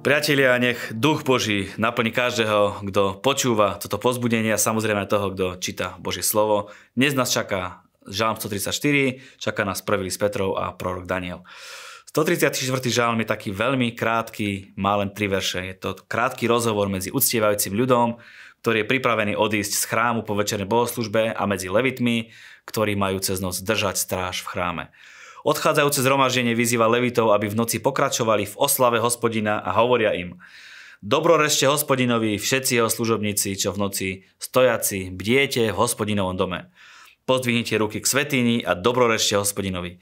Priatelia, 0.00 0.56
nech 0.56 0.80
duch 0.96 1.28
Boží 1.28 1.68
naplní 1.76 2.08
každého, 2.08 2.88
kto 2.88 3.20
počúva 3.20 3.76
toto 3.76 4.00
pozbudenie 4.00 4.48
a 4.48 4.56
samozrejme 4.56 5.04
toho, 5.04 5.28
kto 5.28 5.60
číta 5.60 6.00
Božie 6.00 6.24
slovo. 6.24 6.72
Dnes 6.96 7.12
nás 7.12 7.28
čaká 7.28 7.84
Žalm 8.08 8.40
134, 8.40 9.20
čaká 9.36 9.60
nás 9.68 9.84
prvý 9.84 10.08
list 10.08 10.16
Petrov 10.16 10.56
a 10.56 10.72
prorok 10.72 11.04
Daniel. 11.04 11.44
134. 12.16 12.80
žalm 12.88 13.20
je 13.20 13.28
taký 13.28 13.52
veľmi 13.52 13.92
krátky, 13.92 14.72
má 14.80 14.96
len 14.96 15.12
tri 15.12 15.28
verše. 15.28 15.68
Je 15.68 15.76
to 15.76 15.92
krátky 16.08 16.48
rozhovor 16.48 16.88
medzi 16.88 17.12
uctievajúcim 17.12 17.76
ľudom, 17.76 18.16
ktorý 18.64 18.82
je 18.82 18.90
pripravený 18.96 19.36
odísť 19.36 19.72
z 19.76 19.84
chrámu 19.84 20.24
po 20.24 20.32
večernej 20.32 20.64
bohoslužbe 20.64 21.28
a 21.28 21.42
medzi 21.44 21.68
levitmi, 21.68 22.32
ktorí 22.64 22.96
majú 22.96 23.20
cez 23.20 23.44
noc 23.44 23.60
držať 23.60 24.00
stráž 24.00 24.40
v 24.40 24.48
chráme. 24.48 24.84
Odchádzajúce 25.46 26.04
zhromaždenie 26.04 26.52
vyzýva 26.52 26.90
levitov, 26.90 27.32
aby 27.32 27.48
v 27.48 27.58
noci 27.58 27.80
pokračovali 27.80 28.44
v 28.44 28.58
oslave 28.60 29.00
hospodina 29.00 29.60
a 29.60 29.72
hovoria 29.76 30.12
im 30.12 30.36
Dobrorešte 31.00 31.64
hospodinovi 31.64 32.36
všetci 32.36 32.76
jeho 32.76 32.92
služobníci, 32.92 33.56
čo 33.56 33.72
v 33.72 33.80
noci 33.80 34.08
stojaci 34.36 35.08
bdiete 35.08 35.72
v 35.72 35.78
hospodinovom 35.80 36.36
dome. 36.36 36.68
Pozdvihnite 37.24 37.80
ruky 37.80 38.04
k 38.04 38.10
svetini 38.10 38.60
a 38.60 38.76
dobrorešte 38.76 39.40
hospodinovi. 39.40 39.96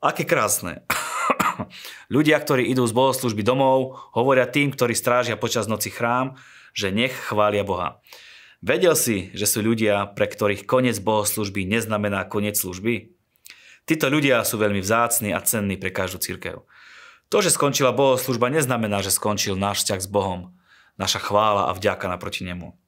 Aké 0.00 0.24
krásne. 0.24 0.88
Ľudia, 2.14 2.40
ktorí 2.40 2.72
idú 2.72 2.88
z 2.88 2.96
bohoslužby 2.96 3.44
domov, 3.44 4.00
hovoria 4.16 4.48
tým, 4.48 4.72
ktorí 4.72 4.96
strážia 4.96 5.36
počas 5.36 5.68
noci 5.68 5.92
chrám, 5.92 6.40
že 6.72 6.88
nech 6.88 7.12
chvália 7.12 7.60
Boha. 7.60 8.00
Vedel 8.64 8.96
si, 8.96 9.28
že 9.36 9.44
sú 9.44 9.60
ľudia, 9.60 10.08
pre 10.16 10.24
ktorých 10.24 10.64
koniec 10.64 10.96
bohoslužby 11.04 11.68
neznamená 11.68 12.24
koniec 12.24 12.56
služby? 12.56 13.19
Títo 13.90 14.06
ľudia 14.06 14.46
sú 14.46 14.54
veľmi 14.54 14.78
vzácni 14.78 15.34
a 15.34 15.42
cenní 15.42 15.74
pre 15.74 15.90
každú 15.90 16.22
církev. 16.22 16.62
To, 17.26 17.42
že 17.42 17.50
skončila 17.50 17.90
bohoslužba, 17.90 18.46
neznamená, 18.46 19.02
že 19.02 19.10
skončil 19.10 19.58
náš 19.58 19.82
vzťah 19.82 19.98
s 19.98 20.06
Bohom, 20.06 20.54
naša 20.94 21.18
chvála 21.18 21.66
a 21.66 21.74
vďaka 21.74 22.06
naproti 22.06 22.46
nemu. 22.46 22.78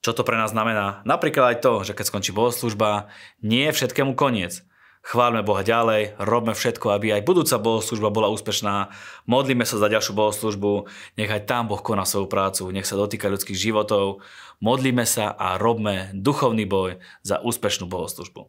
Čo 0.00 0.16
to 0.16 0.24
pre 0.24 0.40
nás 0.40 0.56
znamená? 0.56 1.04
Napríklad 1.04 1.52
aj 1.52 1.60
to, 1.60 1.84
že 1.84 1.92
keď 1.92 2.04
skončí 2.08 2.32
bohoslužba, 2.32 3.12
nie 3.44 3.68
je 3.68 3.76
všetkému 3.76 4.16
koniec. 4.16 4.64
Chválme 5.04 5.44
Boha 5.44 5.60
ďalej, 5.60 6.16
robme 6.16 6.56
všetko, 6.56 6.88
aby 6.96 7.20
aj 7.20 7.28
budúca 7.28 7.60
bohoslužba 7.60 8.08
bola 8.08 8.32
úspešná, 8.32 8.88
modlíme 9.28 9.68
sa 9.68 9.76
za 9.76 9.92
ďalšiu 9.92 10.16
bohoslužbu, 10.16 10.88
nech 11.20 11.28
aj 11.28 11.44
tam 11.44 11.68
Boh 11.68 11.84
koná 11.84 12.08
svoju 12.08 12.24
prácu, 12.32 12.72
nech 12.72 12.88
sa 12.88 12.96
dotýka 12.96 13.28
ľudských 13.28 13.68
životov, 13.68 14.24
modlíme 14.64 15.04
sa 15.04 15.28
a 15.28 15.60
robme 15.60 16.08
duchovný 16.16 16.64
boj 16.64 17.04
za 17.20 17.36
úspešnú 17.44 17.84
bohoslužbu. 17.84 18.48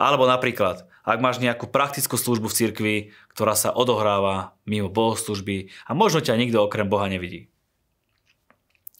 Alebo 0.00 0.24
napríklad, 0.28 0.86
ak 1.02 1.18
máš 1.18 1.42
nejakú 1.42 1.66
praktickú 1.66 2.14
službu 2.14 2.46
v 2.46 2.56
cirkvi, 2.56 2.94
ktorá 3.34 3.58
sa 3.58 3.74
odohráva 3.74 4.54
mimo 4.62 4.86
bohoslužby 4.86 5.74
a 5.88 5.90
možno 5.92 6.22
ťa 6.22 6.38
nikto 6.38 6.62
okrem 6.62 6.86
Boha 6.86 7.10
nevidí. 7.10 7.50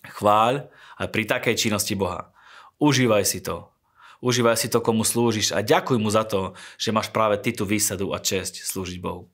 Chváľ 0.03 0.67
aj 0.99 1.09
pri 1.15 1.25
takej 1.31 1.55
činnosti 1.55 1.95
Boha. 1.95 2.35
Užívaj 2.83 3.23
si 3.23 3.39
to. 3.39 3.71
Užívaj 4.23 4.59
si 4.59 4.71
to, 4.71 4.83
komu 4.83 5.07
slúžiš 5.07 5.55
a 5.55 5.63
ďakuj 5.63 5.99
mu 5.99 6.11
za 6.11 6.27
to, 6.27 6.55
že 6.79 6.95
máš 6.95 7.11
práve 7.11 7.39
ty 7.39 7.55
tú 7.55 7.67
výsadu 7.67 8.15
a 8.15 8.23
česť 8.23 8.63
slúžiť 8.67 8.99
Bohu. 9.03 9.31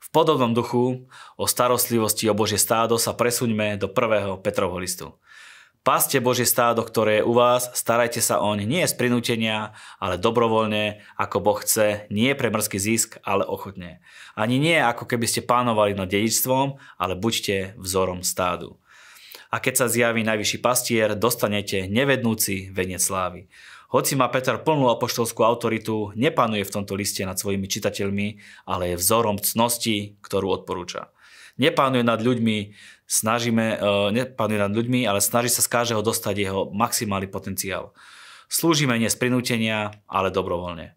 V 0.00 0.08
podobnom 0.08 0.56
duchu 0.56 1.04
o 1.36 1.44
starostlivosti 1.44 2.24
o 2.28 2.36
Božie 2.36 2.56
stádo 2.56 2.96
sa 2.96 3.12
presuňme 3.12 3.76
do 3.76 3.88
prvého 3.88 4.40
Petrovho 4.40 4.80
listu. 4.80 5.12
Páste 5.80 6.20
Božie 6.20 6.44
stádo, 6.44 6.84
ktoré 6.84 7.24
je 7.24 7.24
u 7.24 7.32
vás, 7.32 7.72
starajte 7.72 8.20
sa 8.20 8.36
oň 8.36 8.68
nie 8.68 8.84
z 8.84 8.92
prinútenia, 9.00 9.72
ale 9.96 10.20
dobrovoľne, 10.20 11.00
ako 11.16 11.40
Boh 11.40 11.56
chce, 11.56 12.04
nie 12.12 12.36
pre 12.36 12.52
mrzký 12.52 12.76
zisk, 12.76 13.16
ale 13.24 13.48
ochotne. 13.48 14.04
Ani 14.36 14.60
nie 14.60 14.76
ako 14.76 15.08
keby 15.08 15.24
ste 15.24 15.40
pánovali 15.40 15.96
nad 15.96 16.12
dedičstvom, 16.12 16.76
ale 17.00 17.16
buďte 17.16 17.80
vzorom 17.80 18.20
stádu. 18.20 18.76
A 19.48 19.56
keď 19.56 19.80
sa 19.80 19.86
zjaví 19.88 20.20
najvyšší 20.20 20.60
pastier, 20.60 21.16
dostanete 21.16 21.88
nevednúci 21.88 22.68
veniec 22.76 23.00
slávy. 23.00 23.48
Hoci 23.88 24.20
má 24.20 24.28
Peter 24.28 24.60
plnú 24.60 24.92
apoštolskú 24.92 25.48
autoritu, 25.48 26.12
nepanuje 26.12 26.60
v 26.60 26.74
tomto 26.76 26.92
liste 26.92 27.24
nad 27.24 27.40
svojimi 27.40 27.64
čitateľmi, 27.64 28.28
ale 28.68 28.92
je 28.92 29.00
vzorom 29.00 29.40
cnosti, 29.40 30.20
ktorú 30.20 30.60
odporúča. 30.60 31.08
Nepánuje 31.60 32.02
nad 32.02 32.18
ľuďmi 32.24 32.56
snažíme, 33.10 33.66
uh, 33.82 34.08
nepanuje 34.14 34.58
nad 34.62 34.70
ľuďmi, 34.70 35.02
ale 35.02 35.18
snaží 35.18 35.50
sa 35.50 35.66
z 35.66 35.72
každého 35.74 36.06
dostať 36.06 36.34
jeho 36.38 36.70
maximálny 36.70 37.26
potenciál. 37.26 37.90
Slúžime 38.46 38.94
nie 39.02 39.10
z 39.10 39.18
prinútenia, 39.18 39.90
ale 40.06 40.30
dobrovoľne. 40.30 40.94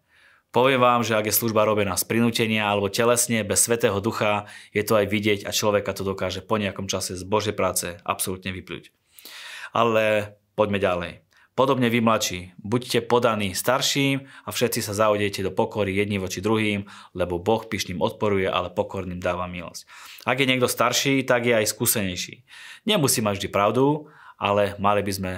Poviem 0.54 0.78
vám, 0.78 1.02
že 1.02 1.18
ak 1.18 1.26
je 1.26 1.34
služba 1.34 1.66
robená 1.66 1.98
z 1.98 2.06
prinútenia 2.06 2.70
alebo 2.70 2.86
telesne, 2.86 3.42
bez 3.42 3.66
Svetého 3.66 3.98
Ducha, 3.98 4.46
je 4.70 4.86
to 4.86 4.94
aj 4.94 5.10
vidieť 5.10 5.40
a 5.42 5.50
človeka 5.50 5.90
to 5.90 6.06
dokáže 6.06 6.46
po 6.46 6.62
nejakom 6.62 6.86
čase 6.86 7.18
z 7.18 7.26
Božej 7.26 7.58
práce 7.58 7.98
absolútne 8.06 8.54
vyplúť. 8.54 8.94
Ale 9.74 10.38
poďme 10.54 10.78
ďalej. 10.78 11.23
Podobne 11.54 11.86
vy 11.86 12.02
mladší, 12.02 12.58
buďte 12.58 13.06
podaní 13.06 13.54
starším 13.54 14.26
a 14.42 14.50
všetci 14.50 14.82
sa 14.82 14.90
zaudejte 14.90 15.38
do 15.46 15.54
pokory 15.54 15.94
jedni 15.94 16.18
voči 16.18 16.42
druhým, 16.42 16.90
lebo 17.14 17.38
Boh 17.38 17.62
pyšným 17.62 18.02
odporuje, 18.02 18.50
ale 18.50 18.74
pokorným 18.74 19.22
dáva 19.22 19.46
milosť. 19.46 19.86
Ak 20.26 20.42
je 20.42 20.50
niekto 20.50 20.66
starší, 20.66 21.22
tak 21.22 21.46
je 21.46 21.54
aj 21.54 21.70
skúsenejší. 21.70 22.42
Nemusí 22.90 23.22
mať 23.22 23.38
vždy 23.38 23.48
pravdu, 23.54 24.10
ale 24.34 24.74
mali 24.82 25.06
by 25.06 25.12
sme 25.14 25.32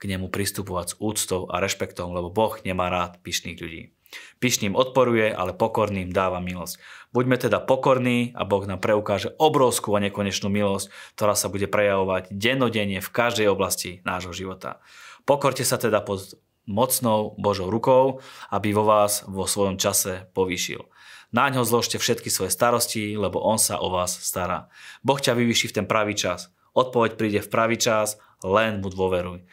k 0.00 0.02
nemu 0.08 0.32
pristupovať 0.32 0.96
s 0.96 0.98
úctou 1.04 1.44
a 1.52 1.60
rešpektom, 1.60 2.16
lebo 2.16 2.32
Boh 2.32 2.56
nemá 2.64 2.88
rád 2.88 3.20
pyšných 3.20 3.60
ľudí. 3.60 3.92
Pyšným 4.40 4.72
odporuje, 4.72 5.28
ale 5.28 5.52
pokorným 5.52 6.08
dáva 6.08 6.40
milosť. 6.40 6.80
Buďme 7.12 7.36
teda 7.36 7.60
pokorní 7.60 8.32
a 8.32 8.48
Boh 8.48 8.64
nám 8.64 8.80
preukáže 8.80 9.36
obrovskú 9.36 9.92
a 9.92 10.00
nekonečnú 10.00 10.48
milosť, 10.48 10.88
ktorá 11.12 11.36
sa 11.36 11.52
bude 11.52 11.68
prejavovať 11.68 12.32
dennodenne 12.32 13.04
v 13.04 13.12
každej 13.12 13.52
oblasti 13.52 14.00
nášho 14.08 14.32
života. 14.32 14.80
Pokorte 15.28 15.60
sa 15.60 15.76
teda 15.76 16.00
pod 16.00 16.40
mocnou 16.64 17.36
Božou 17.36 17.68
rukou, 17.68 18.24
aby 18.48 18.72
vo 18.72 18.88
vás 18.88 19.28
vo 19.28 19.44
svojom 19.44 19.76
čase 19.76 20.24
povýšil. 20.32 20.88
Na 21.36 21.52
ňo 21.52 21.68
zložte 21.68 22.00
všetky 22.00 22.32
svoje 22.32 22.48
starosti, 22.48 23.12
lebo 23.12 23.36
on 23.44 23.60
sa 23.60 23.76
o 23.76 23.92
vás 23.92 24.16
stará. 24.24 24.72
Boh 25.04 25.20
ťa 25.20 25.36
vyvyší 25.36 25.68
v 25.68 25.76
ten 25.76 25.86
pravý 25.86 26.16
čas. 26.16 26.48
Odpoveď 26.72 27.20
príde 27.20 27.40
v 27.44 27.52
pravý 27.52 27.76
čas, 27.76 28.16
len 28.40 28.80
mu 28.80 28.88
dôveruj. 28.88 29.44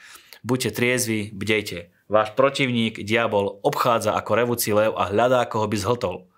Buďte 0.48 0.80
triezvi, 0.80 1.36
bdejte. 1.36 1.92
Váš 2.08 2.32
protivník, 2.40 3.04
diabol, 3.04 3.60
obchádza 3.60 4.16
ako 4.16 4.32
revúci 4.32 4.72
lev 4.72 4.96
a 4.96 5.12
hľadá, 5.12 5.44
koho 5.44 5.68
by 5.68 5.76
zhltol. 5.76 6.32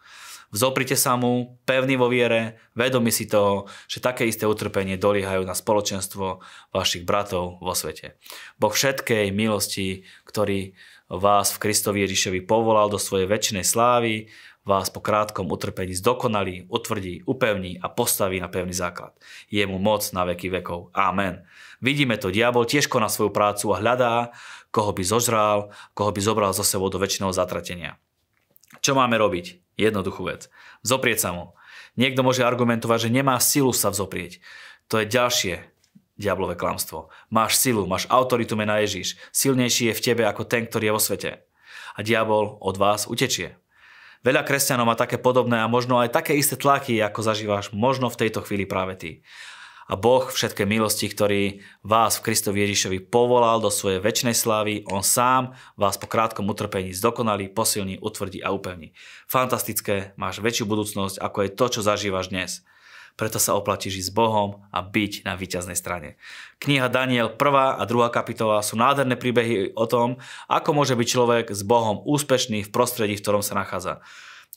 Vzoprite 0.48 0.96
sa 0.96 1.20
mu, 1.20 1.60
pevný 1.68 2.00
vo 2.00 2.08
viere, 2.08 2.56
vedomi 2.72 3.12
si 3.12 3.28
toho, 3.28 3.68
že 3.92 4.00
také 4.00 4.24
isté 4.24 4.48
utrpenie 4.48 4.96
doliehajú 4.96 5.44
na 5.44 5.52
spoločenstvo 5.52 6.40
vašich 6.72 7.04
bratov 7.04 7.60
vo 7.60 7.74
svete. 7.76 8.16
Boh 8.56 8.72
všetkej 8.72 9.36
milosti, 9.36 10.08
ktorý 10.24 10.72
vás 11.12 11.52
v 11.56 11.62
Kristovi 11.68 12.08
Ježišovi 12.08 12.48
povolal 12.48 12.88
do 12.88 13.00
svojej 13.00 13.28
väčšinej 13.28 13.68
slávy, 13.68 14.32
vás 14.68 14.92
po 14.92 15.00
krátkom 15.00 15.48
utrpení 15.48 15.96
zdokonalí, 15.96 16.68
utvrdí, 16.68 17.24
upevní 17.24 17.80
a 17.80 17.88
postaví 17.88 18.44
na 18.44 18.52
pevný 18.52 18.76
základ. 18.76 19.16
Je 19.48 19.64
mu 19.64 19.80
moc 19.80 20.04
na 20.12 20.28
veky 20.28 20.52
vekov. 20.52 20.92
Amen. 20.92 21.48
Vidíme 21.80 22.20
to, 22.20 22.28
diabol 22.36 22.68
tiež 22.68 22.92
koná 22.92 23.08
svoju 23.08 23.32
prácu 23.32 23.72
a 23.72 23.80
hľadá, 23.80 24.36
koho 24.76 24.92
by 24.92 25.04
zožral, 25.08 25.72
koho 25.96 26.12
by 26.12 26.20
zobral 26.20 26.52
zo 26.52 26.68
sebou 26.68 26.92
do 26.92 27.00
väčšiného 27.00 27.32
zatratenia. 27.32 27.96
Čo 28.84 29.00
máme 29.00 29.16
robiť? 29.16 29.67
Jednoduchú 29.78 30.26
vec. 30.26 30.50
Zoprieť 30.82 31.24
sa 31.24 31.30
mu. 31.32 31.54
Niekto 31.98 32.26
môže 32.26 32.46
argumentovať, 32.46 33.10
že 33.10 33.14
nemá 33.14 33.38
silu 33.38 33.72
sa 33.74 33.94
vzoprieť. 33.94 34.42
To 34.90 35.02
je 35.02 35.10
ďalšie 35.10 35.54
diablové 36.18 36.58
klamstvo. 36.58 37.14
Máš 37.30 37.62
silu, 37.62 37.86
máš 37.86 38.10
autoritu 38.10 38.58
mena 38.58 38.82
Ježiš. 38.82 39.22
Silnejší 39.30 39.94
je 39.94 39.98
v 39.98 40.04
tebe 40.04 40.24
ako 40.26 40.50
ten, 40.50 40.66
ktorý 40.66 40.90
je 40.90 40.96
vo 40.98 41.02
svete. 41.02 41.32
A 41.94 42.00
diabol 42.02 42.58
od 42.62 42.76
vás 42.78 43.06
utečie. 43.06 43.58
Veľa 44.26 44.42
kresťanov 44.42 44.90
má 44.90 44.96
také 44.98 45.22
podobné 45.22 45.62
a 45.62 45.70
možno 45.70 46.02
aj 46.02 46.10
také 46.10 46.34
isté 46.34 46.58
tlaky, 46.58 46.98
ako 47.06 47.22
zažívaš 47.22 47.70
možno 47.70 48.10
v 48.10 48.26
tejto 48.26 48.42
chvíli 48.42 48.66
práve 48.66 48.98
ty 48.98 49.12
a 49.88 49.96
Boh 49.96 50.28
všetké 50.28 50.68
milosti, 50.68 51.08
ktorý 51.08 51.64
vás 51.80 52.20
v 52.20 52.32
Kristovi 52.32 52.68
Ježišovi 52.68 53.08
povolal 53.08 53.64
do 53.64 53.72
svojej 53.72 54.04
väčšnej 54.04 54.36
slávy, 54.36 54.84
On 54.92 55.00
sám 55.00 55.56
vás 55.80 55.96
po 55.96 56.12
krátkom 56.12 56.44
utrpení 56.52 56.92
zdokonalí, 56.92 57.48
posilní, 57.48 58.04
utvrdí 58.04 58.44
a 58.44 58.52
upevní. 58.52 58.92
Fantastické, 59.32 60.12
máš 60.20 60.44
väčšiu 60.44 60.68
budúcnosť, 60.68 61.24
ako 61.24 61.38
je 61.48 61.50
to, 61.56 61.66
čo 61.72 61.80
zažívaš 61.88 62.28
dnes. 62.28 62.68
Preto 63.18 63.42
sa 63.42 63.58
oplatíš 63.58 64.06
ísť 64.06 64.10
s 64.14 64.14
Bohom 64.14 64.62
a 64.70 64.86
byť 64.86 65.26
na 65.26 65.34
víťaznej 65.34 65.74
strane. 65.74 66.22
Kniha 66.62 66.86
Daniel 66.86 67.34
1. 67.34 67.82
a 67.82 67.82
2. 67.82 68.14
kapitola 68.14 68.62
sú 68.62 68.78
nádherné 68.78 69.18
príbehy 69.18 69.74
o 69.74 69.90
tom, 69.90 70.22
ako 70.46 70.70
môže 70.78 70.94
byť 70.94 71.08
človek 71.10 71.46
s 71.50 71.66
Bohom 71.66 72.06
úspešný 72.06 72.62
v 72.62 72.70
prostredí, 72.70 73.18
v 73.18 73.24
ktorom 73.26 73.42
sa 73.42 73.58
nachádza. 73.58 74.06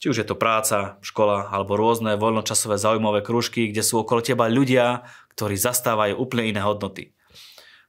Či 0.01 0.09
už 0.09 0.17
je 0.21 0.27
to 0.29 0.37
práca, 0.37 0.97
škola 1.05 1.53
alebo 1.53 1.77
rôzne 1.77 2.17
voľnočasové 2.17 2.81
zaujímavé 2.81 3.21
krúžky, 3.21 3.69
kde 3.69 3.85
sú 3.85 4.01
okolo 4.01 4.25
teba 4.25 4.49
ľudia, 4.49 5.05
ktorí 5.35 5.55
zastávajú 5.59 6.19
úplne 6.19 6.51
iné 6.51 6.61
hodnoty 6.63 7.15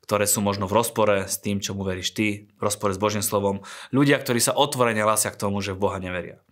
ktoré 0.02 0.26
sú 0.26 0.42
možno 0.42 0.66
v 0.66 0.76
rozpore 0.76 1.30
s 1.30 1.38
tým, 1.38 1.62
čo 1.62 1.78
mu 1.78 1.86
veríš 1.86 2.12
ty, 2.12 2.50
v 2.58 2.60
rozpore 2.60 2.92
s 2.92 3.00
Božím 3.00 3.22
slovom. 3.22 3.62
Ľudia, 3.94 4.18
ktorí 4.18 4.42
sa 4.42 4.52
otvorene 4.52 5.00
hlásia 5.00 5.30
k 5.30 5.40
tomu, 5.40 5.62
že 5.62 5.72
v 5.72 5.88
Boha 5.88 5.96
neveria. 6.02 6.42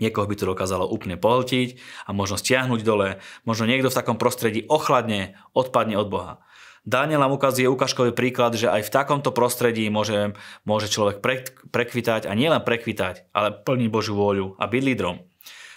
Niekoho 0.00 0.28
by 0.28 0.34
to 0.36 0.50
dokázalo 0.50 0.88
úplne 0.88 1.16
pohltiť 1.16 1.80
a 2.04 2.10
možno 2.12 2.36
stiahnuť 2.36 2.80
dole. 2.84 3.22
Možno 3.48 3.64
niekto 3.68 3.88
v 3.88 3.98
takom 4.02 4.16
prostredí 4.20 4.64
ochladne, 4.68 5.38
odpadne 5.56 5.96
od 5.96 6.08
Boha. 6.08 6.34
Daniel 6.86 7.18
nám 7.18 7.34
ukazuje 7.34 7.66
ukážkový 7.66 8.14
príklad, 8.14 8.54
že 8.54 8.70
aj 8.70 8.86
v 8.86 8.94
takomto 8.94 9.34
prostredí 9.34 9.90
môže, 9.90 10.38
môže 10.62 10.86
človek 10.86 11.18
prekvitať 11.74 12.30
a 12.30 12.32
nielen 12.38 12.62
prekvitať, 12.62 13.34
ale 13.34 13.54
plniť 13.54 13.88
Božiu 13.90 14.14
vôľu 14.14 14.54
a 14.54 14.70
byť 14.70 14.82
lídrom. 14.82 15.26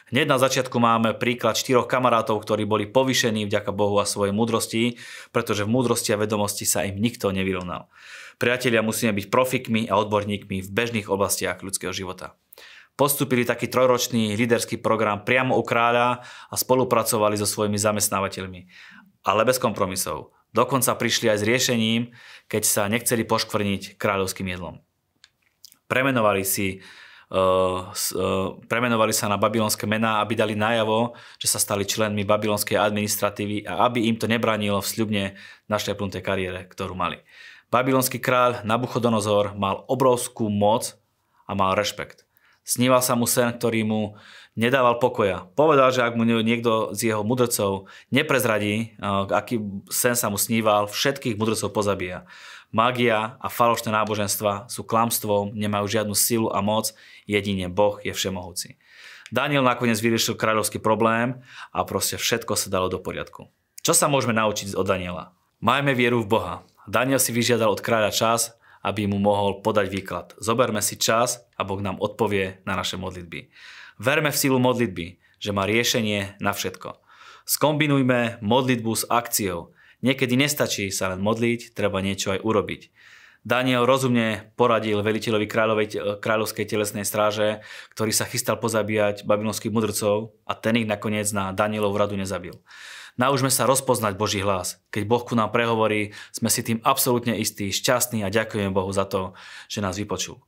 Hneď 0.10 0.26
na 0.26 0.42
začiatku 0.42 0.78
máme 0.82 1.14
príklad 1.14 1.54
štyroch 1.54 1.86
kamarátov, 1.86 2.42
ktorí 2.42 2.66
boli 2.66 2.90
povýšení 2.90 3.46
vďaka 3.46 3.70
Bohu 3.70 4.02
a 4.02 4.10
svojej 4.10 4.34
múdrosti, 4.34 4.98
pretože 5.30 5.70
v 5.70 5.74
múdrosti 5.74 6.18
a 6.18 6.22
vedomosti 6.22 6.66
sa 6.66 6.82
im 6.86 6.98
nikto 6.98 7.30
nevyrovnal. 7.30 7.94
Priatelia 8.42 8.82
musíme 8.82 9.14
byť 9.14 9.30
profikmi 9.30 9.86
a 9.86 10.02
odborníkmi 10.02 10.66
v 10.66 10.70
bežných 10.70 11.08
oblastiach 11.12 11.62
ľudského 11.62 11.94
života 11.94 12.38
postupili 13.00 13.48
taký 13.48 13.72
trojročný 13.72 14.36
líderský 14.36 14.84
program 14.84 15.24
priamo 15.24 15.56
u 15.56 15.64
kráľa 15.64 16.20
a 16.52 16.56
spolupracovali 16.60 17.40
so 17.40 17.48
svojimi 17.48 17.80
zamestnávateľmi. 17.80 18.68
Ale 19.24 19.48
bez 19.48 19.56
kompromisov. 19.56 20.36
Dokonca 20.52 21.00
prišli 21.00 21.32
aj 21.32 21.40
s 21.40 21.48
riešením, 21.48 22.02
keď 22.52 22.64
sa 22.68 22.92
nechceli 22.92 23.24
poškvrniť 23.24 23.96
kráľovským 23.96 24.52
jedlom. 24.52 24.84
Premenovali 25.88 26.44
si 26.44 26.84
premenovali 28.66 29.14
sa 29.14 29.30
na 29.30 29.38
babylonské 29.38 29.86
mená, 29.86 30.18
aby 30.26 30.34
dali 30.34 30.58
najavo, 30.58 31.14
že 31.38 31.46
sa 31.46 31.62
stali 31.62 31.86
členmi 31.86 32.26
babylonskej 32.26 32.74
administratívy 32.74 33.70
a 33.70 33.86
aby 33.86 34.10
im 34.10 34.18
to 34.18 34.26
nebránilo 34.26 34.82
v 34.82 34.90
sľubne 34.90 35.24
našlepnutej 35.70 36.26
kariére, 36.26 36.66
ktorú 36.66 36.98
mali. 36.98 37.22
Babylonský 37.70 38.18
kráľ 38.18 38.66
Nabuchodonozor 38.66 39.54
mal 39.54 39.86
obrovskú 39.86 40.50
moc 40.50 40.98
a 41.46 41.54
mal 41.54 41.78
rešpekt. 41.78 42.26
Sníval 42.66 43.06
sa 43.06 43.14
mu 43.14 43.30
sen, 43.30 43.50
ktorý 43.54 43.86
mu 43.86 44.02
nedával 44.58 44.98
pokoja. 44.98 45.46
Povedal, 45.54 45.94
že 45.94 46.02
ak 46.02 46.18
mu 46.18 46.26
niekto 46.26 46.94
z 46.98 47.14
jeho 47.14 47.22
mudrcov 47.22 47.90
neprezradí, 48.10 48.94
eh, 48.94 49.26
aký 49.30 49.62
sen 49.94 50.18
sa 50.18 50.34
mu 50.34 50.38
sníval, 50.42 50.90
všetkých 50.90 51.38
mudrcov 51.38 51.70
pozabíja. 51.74 52.26
Magia 52.70 53.42
a 53.42 53.48
falošné 53.50 53.90
náboženstva 53.90 54.70
sú 54.70 54.86
klamstvom, 54.86 55.58
nemajú 55.58 55.86
žiadnu 55.90 56.14
silu 56.14 56.54
a 56.54 56.62
moc, 56.62 56.94
jedine 57.26 57.66
Boh 57.66 57.98
je 58.06 58.14
všemohúci. 58.14 58.78
Daniel 59.34 59.66
nakoniec 59.66 59.98
vyriešil 59.98 60.38
kráľovský 60.38 60.82
problém 60.82 61.42
a 61.74 61.86
proste 61.86 62.18
všetko 62.18 62.54
sa 62.54 62.70
dalo 62.70 62.90
do 62.90 63.02
poriadku. 63.02 63.50
Čo 63.82 63.94
sa 63.98 64.06
môžeme 64.06 64.38
naučiť 64.38 64.78
od 64.78 64.86
Daniela? 64.86 65.34
Majme 65.62 65.98
vieru 65.98 66.22
v 66.22 66.30
Boha. 66.30 66.56
Daniel 66.86 67.22
si 67.22 67.34
vyžiadal 67.34 67.74
od 67.74 67.82
kráľa 67.82 68.14
čas, 68.14 68.58
aby 68.86 69.06
mu 69.06 69.22
mohol 69.22 69.60
podať 69.62 69.88
výklad. 69.90 70.28
Zoberme 70.40 70.82
si 70.82 70.98
čas 70.98 71.46
a 71.60 71.66
Boh 71.66 71.82
nám 71.82 72.00
odpovie 72.00 72.64
na 72.66 72.78
naše 72.80 72.98
modlitby. 72.98 73.52
Verme 74.00 74.32
v 74.32 74.40
silu 74.40 74.58
modlitby, 74.58 75.20
že 75.42 75.52
má 75.52 75.68
riešenie 75.68 76.40
na 76.40 76.56
všetko. 76.56 76.98
Skombinujme 77.50 78.40
modlitbu 78.46 78.92
s 78.94 79.04
akciou. 79.10 79.74
Niekedy 80.00 80.40
nestačí 80.40 80.88
sa 80.96 81.12
len 81.12 81.20
modliť, 81.20 81.76
treba 81.76 82.00
niečo 82.00 82.32
aj 82.36 82.40
urobiť. 82.44 82.82
Daniel 83.40 83.88
rozumne 83.88 84.52
poradil 84.60 85.00
veliteľovi 85.00 85.48
kráľovskej 86.20 86.66
telesnej 86.68 87.08
stráže, 87.08 87.64
ktorý 87.96 88.12
sa 88.12 88.28
chystal 88.28 88.60
pozabíjať 88.60 89.24
babylonských 89.24 89.72
mudrcov 89.72 90.36
a 90.44 90.54
ten 90.60 90.84
ich 90.84 90.88
nakoniec 90.88 91.32
na 91.32 91.56
Danielov 91.56 91.96
radu 91.96 92.20
nezabil. 92.20 92.60
Naučme 93.20 93.52
sa 93.52 93.68
rozpoznať 93.68 94.16
Boží 94.16 94.40
hlas. 94.40 94.80
Keď 94.96 95.04
Boh 95.04 95.24
ku 95.24 95.36
nám 95.36 95.52
prehovorí, 95.52 96.16
sme 96.32 96.48
si 96.48 96.64
tým 96.64 96.80
absolútne 96.84 97.36
istí, 97.36 97.72
šťastní 97.72 98.24
a 98.24 98.32
ďakujeme 98.32 98.72
Bohu 98.72 98.92
za 98.96 99.04
to, 99.04 99.36
že 99.68 99.84
nás 99.84 100.00
vypočul. 100.00 100.40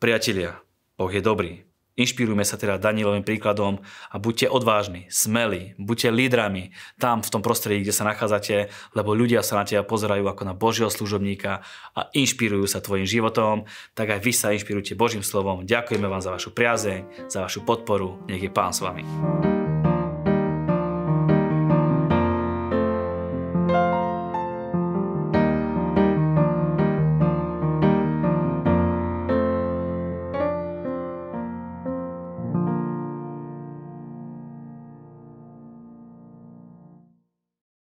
Priatelia, 0.00 0.60
Boh 0.96 1.12
je 1.12 1.20
dobrý. 1.20 1.68
Inšpirujme 1.96 2.44
sa 2.44 2.60
teda 2.60 2.76
Danielovým 2.76 3.24
príkladom 3.24 3.80
a 4.12 4.16
buďte 4.20 4.52
odvážni, 4.52 5.08
smelí, 5.08 5.72
buďte 5.80 6.12
lídrami 6.12 6.76
tam 7.00 7.24
v 7.24 7.32
tom 7.32 7.40
prostredí, 7.40 7.80
kde 7.80 7.96
sa 7.96 8.04
nachádzate, 8.04 8.68
lebo 8.92 9.16
ľudia 9.16 9.40
sa 9.40 9.56
na 9.56 9.64
teba 9.64 9.80
pozerajú 9.80 10.28
ako 10.28 10.42
na 10.44 10.52
Božieho 10.52 10.92
služobníka 10.92 11.64
a 11.96 12.00
inšpirujú 12.12 12.68
sa 12.68 12.84
tvojim 12.84 13.08
životom, 13.08 13.64
tak 13.96 14.12
aj 14.12 14.20
vy 14.20 14.32
sa 14.36 14.52
inšpirujte 14.52 14.92
Božím 14.92 15.24
slovom. 15.24 15.64
Ďakujeme 15.64 16.04
vám 16.04 16.20
za 16.20 16.36
vašu 16.36 16.52
priazeň, 16.52 17.32
za 17.32 17.48
vašu 17.48 17.64
podporu. 17.64 18.20
Nech 18.28 18.44
je 18.44 18.52
Pán 18.52 18.76
s 18.76 18.84
vami. 18.84 19.65